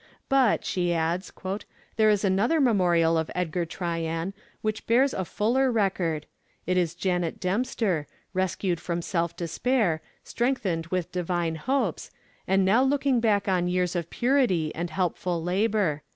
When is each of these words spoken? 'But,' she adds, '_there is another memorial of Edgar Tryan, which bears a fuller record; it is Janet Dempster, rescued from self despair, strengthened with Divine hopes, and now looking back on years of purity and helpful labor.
'But,' 0.29 0.65
she 0.65 0.95
adds, 0.95 1.29
'_there 1.29 2.11
is 2.11 2.23
another 2.25 2.59
memorial 2.59 3.19
of 3.19 3.29
Edgar 3.35 3.65
Tryan, 3.67 4.33
which 4.63 4.87
bears 4.87 5.13
a 5.13 5.23
fuller 5.23 5.71
record; 5.71 6.25
it 6.65 6.75
is 6.75 6.95
Janet 6.95 7.39
Dempster, 7.39 8.07
rescued 8.33 8.79
from 8.79 9.03
self 9.03 9.35
despair, 9.37 10.01
strengthened 10.23 10.87
with 10.87 11.11
Divine 11.11 11.53
hopes, 11.53 12.09
and 12.47 12.65
now 12.65 12.81
looking 12.81 13.19
back 13.19 13.47
on 13.47 13.67
years 13.67 13.95
of 13.95 14.09
purity 14.09 14.73
and 14.73 14.89
helpful 14.89 15.43
labor. 15.43 16.01